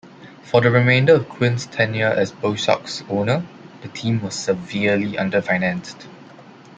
[0.41, 3.45] For the remainder of Quinn's tenure as Bosox owner,
[3.83, 6.07] the team was severely underfinanced.